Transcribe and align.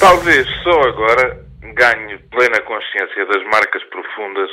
Talvez 0.00 0.48
só 0.62 0.80
agora 0.88 1.44
ganhe 1.74 2.16
plena 2.30 2.58
consciência 2.62 3.26
das 3.26 3.44
marcas 3.44 3.84
profundas 3.84 4.50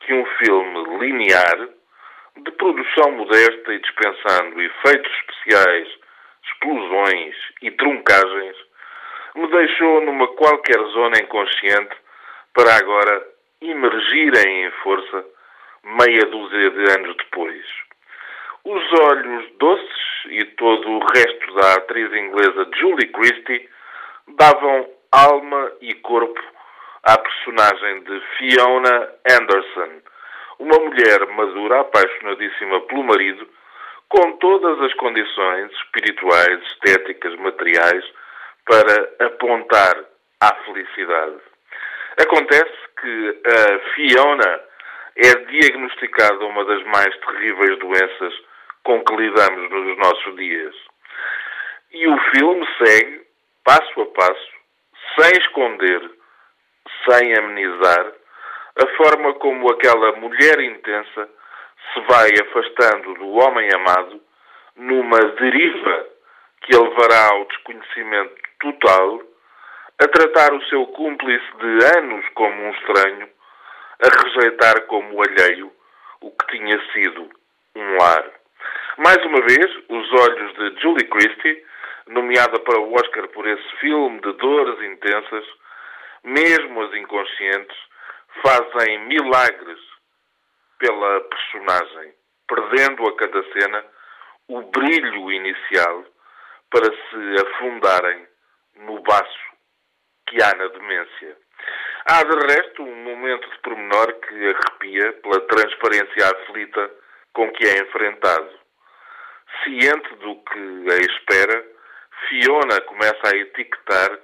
que 0.00 0.12
um 0.12 0.26
filme 0.44 0.98
linear, 0.98 1.68
de 2.36 2.50
produção 2.50 3.12
modesta 3.12 3.72
e 3.72 3.78
dispensando 3.78 4.60
efeitos 4.60 5.10
especiais, 5.20 5.88
explosões 6.44 7.34
e 7.62 7.70
truncagens, 7.70 8.56
me 9.34 9.46
deixou 9.46 10.02
numa 10.02 10.28
qualquer 10.34 10.78
zona 10.92 11.18
inconsciente 11.18 11.96
para 12.52 12.76
agora 12.76 13.26
emergirem 13.62 14.66
em 14.66 14.70
força 14.82 15.24
meia 15.82 16.26
dúzia 16.26 16.70
de 16.70 16.92
anos 16.92 17.16
depois. 17.16 17.64
Os 18.64 19.00
olhos 19.00 19.50
doces 19.58 20.24
e 20.28 20.44
todo 20.56 20.90
o 20.90 21.06
resto 21.06 21.54
da 21.54 21.72
atriz 21.72 22.12
inglesa 22.12 22.68
Julie 22.76 23.08
Christie 23.08 23.73
davam 24.28 24.88
alma 25.12 25.72
e 25.80 25.94
corpo 25.94 26.40
à 27.04 27.18
personagem 27.18 28.02
de 28.04 28.20
Fiona 28.38 29.12
Anderson, 29.30 30.02
uma 30.58 30.78
mulher 30.78 31.26
madura, 31.28 31.80
apaixonadíssima 31.80 32.80
pelo 32.82 33.04
marido, 33.04 33.48
com 34.08 34.32
todas 34.38 34.80
as 34.80 34.94
condições 34.94 35.70
espirituais, 35.72 36.62
estéticas, 36.68 37.34
materiais 37.36 38.04
para 38.64 39.26
apontar 39.26 40.04
à 40.40 40.54
felicidade. 40.64 41.40
Acontece 42.18 42.72
que 43.00 43.42
a 43.46 43.78
Fiona 43.94 44.60
é 45.16 45.34
diagnosticada 45.46 46.44
uma 46.44 46.64
das 46.64 46.82
mais 46.84 47.16
terríveis 47.18 47.78
doenças 47.78 48.34
com 48.84 49.02
que 49.04 49.16
lidamos 49.16 49.70
nos 49.70 49.98
nossos 49.98 50.36
dias. 50.36 50.74
E 51.92 52.06
o 52.08 52.18
filme 52.34 52.66
segue, 52.78 53.23
passo 53.64 54.02
a 54.02 54.06
passo, 54.06 54.52
sem 55.18 55.32
esconder, 55.40 56.10
sem 57.08 57.34
amenizar, 57.38 58.12
a 58.82 58.86
forma 58.96 59.34
como 59.34 59.70
aquela 59.72 60.12
mulher 60.16 60.60
intensa 60.60 61.28
se 61.92 62.00
vai 62.08 62.30
afastando 62.42 63.14
do 63.14 63.28
homem 63.30 63.68
amado 63.74 64.20
numa 64.76 65.18
deriva 65.18 66.06
que 66.62 66.76
a 66.76 66.80
levará 66.80 67.28
ao 67.32 67.44
desconhecimento 67.46 68.34
total, 68.60 69.22
a 70.02 70.08
tratar 70.08 70.52
o 70.52 70.64
seu 70.64 70.86
cúmplice 70.88 71.46
de 71.58 71.98
anos 71.98 72.24
como 72.34 72.62
um 72.62 72.70
estranho, 72.70 73.28
a 74.02 74.24
rejeitar 74.24 74.86
como 74.86 75.22
alheio 75.22 75.72
o 76.20 76.30
que 76.30 76.46
tinha 76.48 76.92
sido 76.92 77.30
um 77.76 77.96
lar. 77.96 78.30
Mais 78.98 79.18
uma 79.24 79.40
vez, 79.42 79.66
os 79.88 80.12
olhos 80.12 80.54
de 80.54 80.80
Julie 80.80 81.08
Christie, 81.08 81.64
nomeada 82.06 82.58
para 82.60 82.78
o 82.78 82.94
Oscar 82.94 83.28
por 83.28 83.46
esse 83.46 83.76
filme 83.80 84.20
de 84.20 84.32
dores 84.32 84.90
intensas, 84.90 85.44
mesmo 86.22 86.82
as 86.82 86.94
inconscientes, 86.94 87.76
fazem 88.42 89.06
milagres 89.06 89.78
pela 90.78 91.20
personagem, 91.22 92.14
perdendo 92.48 93.06
a 93.08 93.16
cada 93.16 93.42
cena 93.52 93.84
o 94.48 94.62
brilho 94.62 95.32
inicial 95.32 96.04
para 96.70 96.84
se 96.84 97.46
afundarem 97.46 98.26
no 98.76 99.00
baço 99.02 99.54
que 100.26 100.42
há 100.42 100.54
na 100.54 100.68
demência. 100.68 101.36
Há, 102.06 102.22
de 102.22 102.46
resto, 102.46 102.82
um 102.82 102.96
momento 102.96 103.48
de 103.48 103.58
pormenor 103.58 104.12
que 104.20 104.34
arrepia 104.34 105.12
pela 105.14 105.40
transparência 105.42 106.26
aflita 106.26 106.90
com 107.32 107.50
que 107.52 107.64
é 107.66 107.78
enfrentado. 107.78 108.50
Ciente 109.62 110.14
do 110.16 110.36
que 110.42 110.92
a 110.92 110.96
espera, 110.96 111.73
Fiona 112.28 112.80
começa 112.82 113.20
a 113.24 113.36
etiquetar 113.36 114.18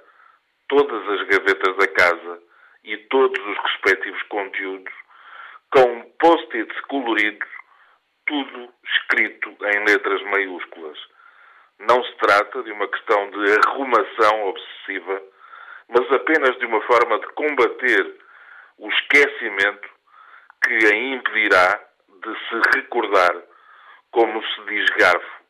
todas 0.67 1.09
as 1.09 1.27
gavetas 1.27 1.77
da 1.77 1.87
casa 1.87 2.41
e 2.83 2.97
todos 3.09 3.45
os 3.45 3.57
respectivos 3.57 4.21
conteúdos 4.23 4.93
com 5.73 6.01
post-its 6.19 6.81
coloridos, 6.81 7.47
tudo 8.25 8.73
escrito 8.83 9.49
em 9.49 9.85
letras 9.85 10.21
maiúsculas. 10.23 10.97
Não 11.79 12.03
se 12.03 12.13
trata 12.17 12.63
de 12.63 12.71
uma 12.71 12.87
questão 12.87 13.29
de 13.31 13.59
arrumação 13.65 14.47
obsessiva, 14.47 15.21
mas 15.89 16.11
apenas 16.11 16.57
de 16.59 16.65
uma 16.65 16.81
forma 16.81 17.19
de 17.19 17.27
combater 17.27 18.15
o 18.77 18.89
esquecimento 18.89 19.89
que 20.63 20.87
a 20.87 20.95
impedirá 20.95 21.79
de 22.23 22.39
se 22.47 22.77
recordar 22.77 23.35
como 24.11 24.43
se 24.43 24.61
diz 24.65 24.85
garfo 24.97 25.43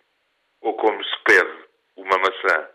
ou 0.61 0.75
como 0.75 1.03
se 1.03 1.17
pede 1.23 1.70
uma 1.97 2.17
maçã. 2.17 2.67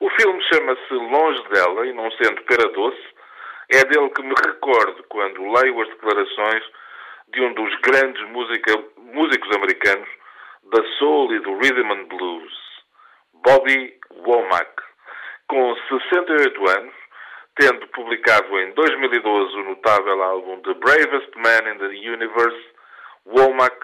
O 0.00 0.10
filme 0.10 0.42
chama-se 0.52 0.94
Longe 0.94 1.48
dela 1.48 1.86
e, 1.86 1.92
não 1.92 2.10
sendo 2.12 2.42
pera 2.42 2.68
doce, 2.70 3.02
é 3.72 3.84
dele 3.84 4.10
que 4.10 4.22
me 4.22 4.34
recordo 4.46 5.02
quando 5.08 5.52
leio 5.52 5.80
as 5.82 5.88
declarações 5.88 6.64
de 7.28 7.40
um 7.42 7.52
dos 7.54 7.74
grandes 7.80 8.22
música, 8.28 8.72
músicos 8.96 9.56
americanos 9.56 10.08
da 10.70 10.82
soul 10.98 11.32
e 11.34 11.40
do 11.40 11.58
rhythm 11.58 11.92
and 11.92 12.04
blues, 12.04 12.52
Bobby 13.44 13.98
Womack, 14.10 14.70
com 15.48 15.76
68 15.88 16.70
anos, 16.78 16.94
tendo 17.56 17.86
publicado 17.88 18.58
em 18.60 18.72
2012 18.72 19.54
o 19.56 19.64
notável 19.64 20.22
álbum 20.22 20.60
The 20.60 20.74
Bravest 20.74 21.30
Man 21.36 21.72
in 21.72 21.78
the 21.78 22.10
Universe, 22.10 22.66
Womack 23.26 23.76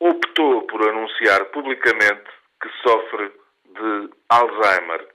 optou 0.00 0.62
por 0.66 0.88
anunciar 0.88 1.44
publicamente 1.46 2.30
que 2.60 2.68
sofre 2.82 3.32
de 3.72 4.10
Alzheimer, 4.28 5.08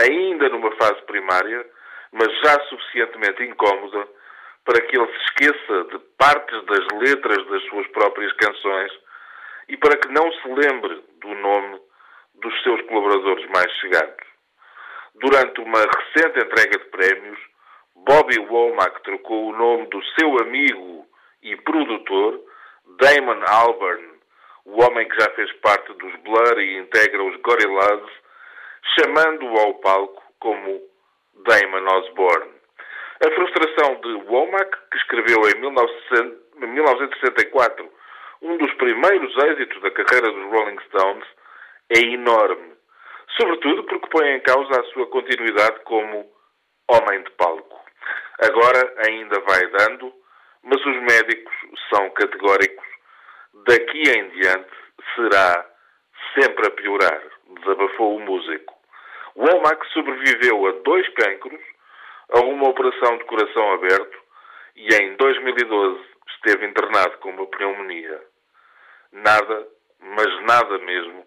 ainda 0.00 0.48
numa 0.48 0.74
fase 0.76 1.00
primária, 1.02 1.66
mas 2.12 2.28
já 2.40 2.60
suficientemente 2.68 3.42
incómoda 3.44 4.08
para 4.64 4.80
que 4.82 4.96
ele 4.98 5.06
se 5.06 5.18
esqueça 5.24 5.84
de 5.84 5.98
partes 6.18 6.64
das 6.66 6.86
letras 7.00 7.46
das 7.48 7.62
suas 7.64 7.86
próprias 7.88 8.32
canções 8.34 8.92
e 9.68 9.76
para 9.76 9.96
que 9.96 10.08
não 10.08 10.30
se 10.32 10.48
lembre 10.48 11.02
do 11.20 11.34
nome 11.34 11.80
dos 12.34 12.62
seus 12.62 12.80
colaboradores 12.82 13.46
mais 13.48 13.70
chegados. 13.78 14.26
Durante 15.14 15.60
uma 15.60 15.80
recente 15.80 16.38
entrega 16.38 16.78
de 16.78 16.84
prémios, 16.90 17.38
Bobby 17.96 18.38
Womack 18.38 19.02
trocou 19.02 19.48
o 19.48 19.56
nome 19.56 19.86
do 19.88 20.02
seu 20.18 20.38
amigo 20.40 21.06
e 21.42 21.56
produtor, 21.56 22.40
Damon 23.00 23.42
Albarn, 23.48 24.17
o 24.68 24.84
homem 24.84 25.08
que 25.08 25.18
já 25.18 25.30
fez 25.30 25.50
parte 25.60 25.92
dos 25.94 26.14
Blur 26.16 26.60
e 26.60 26.78
integra 26.78 27.24
os 27.24 27.36
Gorillaz, 27.40 28.02
chamando-o 28.98 29.58
ao 29.58 29.74
palco 29.74 30.22
como 30.38 30.80
Damon 31.34 31.98
Osborne. 31.98 32.52
A 33.24 33.30
frustração 33.34 34.00
de 34.00 34.12
Womack, 34.30 34.76
que 34.90 34.98
escreveu 34.98 35.40
em 35.48 35.60
1964 35.60 37.90
um 38.42 38.56
dos 38.58 38.72
primeiros 38.74 39.36
êxitos 39.44 39.82
da 39.82 39.90
carreira 39.90 40.30
dos 40.30 40.52
Rolling 40.52 40.78
Stones, 40.86 41.26
é 41.96 42.00
enorme. 42.00 42.76
Sobretudo 43.40 43.84
porque 43.84 44.08
põe 44.10 44.28
em 44.28 44.40
causa 44.40 44.80
a 44.80 44.84
sua 44.92 45.06
continuidade 45.06 45.80
como 45.84 46.30
homem 46.88 47.22
de 47.22 47.30
palco. 47.32 47.78
Agora 48.40 48.94
ainda 49.06 49.40
vai 49.40 49.66
dando, 49.66 50.12
mas 50.62 50.80
os 50.84 51.00
médicos 51.00 51.54
são 51.90 52.10
categóricos. 52.10 52.86
Daqui 53.66 54.02
em 54.10 54.28
diante 54.30 54.70
será 55.14 55.66
sempre 56.34 56.68
a 56.68 56.70
piorar, 56.70 57.22
desabafou 57.60 58.16
o 58.16 58.20
músico. 58.20 58.74
Womack 59.36 59.86
sobreviveu 59.92 60.66
a 60.68 60.72
dois 60.84 61.08
cancros, 61.14 61.60
a 62.34 62.40
uma 62.40 62.68
operação 62.68 63.18
de 63.18 63.24
coração 63.24 63.72
aberto 63.72 64.18
e 64.76 64.94
em 64.94 65.16
2012 65.16 66.00
esteve 66.36 66.66
internado 66.66 67.18
com 67.18 67.30
uma 67.30 67.46
pneumonia. 67.46 68.22
Nada, 69.12 69.68
mas 70.00 70.42
nada 70.42 70.78
mesmo, 70.78 71.26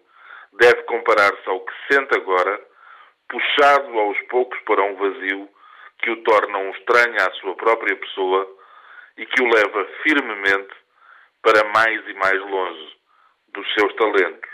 deve 0.54 0.82
comparar-se 0.84 1.48
ao 1.48 1.60
que 1.60 1.72
sente 1.90 2.16
agora, 2.16 2.60
puxado 3.28 3.98
aos 3.98 4.20
poucos 4.28 4.58
para 4.60 4.82
um 4.82 4.96
vazio 4.96 5.48
que 5.98 6.10
o 6.10 6.22
torna 6.22 6.58
um 6.58 6.70
estranho 6.70 7.16
à 7.16 7.30
sua 7.32 7.54
própria 7.56 7.96
pessoa 7.96 8.48
e 9.16 9.26
que 9.26 9.42
o 9.42 9.46
leva 9.46 9.84
firmemente 10.02 10.81
para 11.42 11.64
mais 11.68 12.08
e 12.08 12.14
mais 12.14 12.40
longe 12.40 12.96
dos 13.48 13.74
seus 13.74 13.94
talentos. 13.96 14.50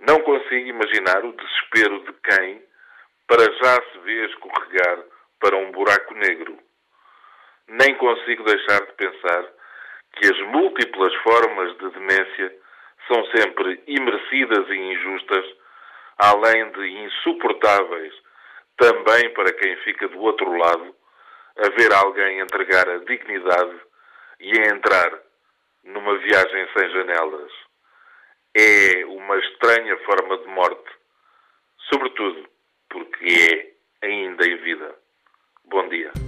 Não 0.00 0.20
consigo 0.20 0.68
imaginar 0.68 1.24
o 1.24 1.32
desespero 1.32 2.00
de 2.00 2.12
quem, 2.24 2.62
para 3.26 3.44
já 3.44 3.74
se 3.90 3.98
vê 4.00 4.26
escorregar 4.26 4.98
para 5.40 5.56
um 5.56 5.72
buraco 5.72 6.14
negro. 6.14 6.58
Nem 7.68 7.94
consigo 7.96 8.44
deixar 8.44 8.80
de 8.84 8.92
pensar 8.92 9.44
que 10.14 10.26
as 10.26 10.38
múltiplas 10.48 11.14
formas 11.22 11.78
de 11.78 11.90
demência 11.90 12.56
são 13.08 13.24
sempre 13.36 13.82
imerecidas 13.86 14.68
e 14.68 14.74
injustas, 14.74 15.46
além 16.18 16.70
de 16.72 16.88
insuportáveis 17.04 18.14
também 18.76 19.32
para 19.34 19.52
quem 19.54 19.76
fica 19.78 20.08
do 20.08 20.20
outro 20.20 20.52
lado, 20.56 20.94
a 21.58 21.68
ver 21.70 21.92
alguém 21.94 22.40
entregar 22.40 22.88
a 22.88 22.98
dignidade 22.98 23.80
e 24.40 24.60
a 24.60 24.74
entrar 24.74 25.31
numa 25.84 26.18
viagem 26.18 26.68
sem 26.76 26.90
janelas. 26.90 27.52
É 28.54 29.04
uma 29.06 29.38
estranha 29.38 29.96
forma 30.04 30.38
de 30.38 30.46
morte, 30.48 30.90
sobretudo 31.90 32.48
porque 32.88 33.74
é 34.02 34.06
ainda 34.06 34.46
em 34.46 34.56
vida. 34.56 34.94
Bom 35.64 35.88
dia. 35.88 36.21